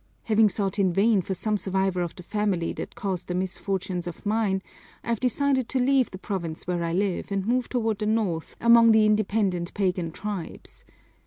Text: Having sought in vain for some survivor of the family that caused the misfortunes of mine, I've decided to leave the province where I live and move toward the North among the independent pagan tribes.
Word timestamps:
Having 0.23 0.49
sought 0.49 0.79
in 0.79 0.91
vain 0.91 1.21
for 1.21 1.35
some 1.35 1.59
survivor 1.59 2.01
of 2.01 2.15
the 2.15 2.23
family 2.23 2.73
that 2.73 2.95
caused 2.95 3.27
the 3.27 3.35
misfortunes 3.35 4.07
of 4.07 4.25
mine, 4.25 4.63
I've 5.03 5.19
decided 5.19 5.69
to 5.69 5.79
leave 5.79 6.09
the 6.09 6.17
province 6.17 6.65
where 6.65 6.83
I 6.83 6.91
live 6.91 7.31
and 7.31 7.45
move 7.45 7.69
toward 7.69 7.99
the 7.99 8.07
North 8.07 8.55
among 8.59 8.93
the 8.93 9.05
independent 9.05 9.75
pagan 9.75 10.09
tribes. 10.11 10.85